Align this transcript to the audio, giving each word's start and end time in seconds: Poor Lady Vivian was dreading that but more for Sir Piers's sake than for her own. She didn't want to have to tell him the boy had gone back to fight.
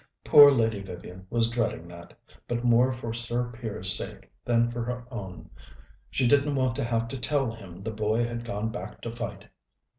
Poor 0.23 0.49
Lady 0.51 0.81
Vivian 0.81 1.27
was 1.29 1.51
dreading 1.51 1.87
that 1.87 2.17
but 2.47 2.63
more 2.63 2.91
for 2.91 3.13
Sir 3.13 3.51
Piers's 3.53 3.95
sake 3.95 4.31
than 4.43 4.71
for 4.71 4.83
her 4.83 5.05
own. 5.11 5.47
She 6.09 6.27
didn't 6.27 6.55
want 6.55 6.75
to 6.77 6.83
have 6.83 7.07
to 7.09 7.19
tell 7.19 7.51
him 7.51 7.77
the 7.77 7.91
boy 7.91 8.23
had 8.23 8.43
gone 8.43 8.69
back 8.71 9.01
to 9.01 9.11
fight. 9.15 9.45